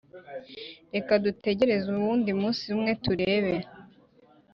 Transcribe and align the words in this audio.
reka 0.93 1.11
dutegereze 1.25 1.85
uwundi 1.91 2.29
munsi 2.41 2.63
umwe 2.75 2.91
turebe 3.03 3.55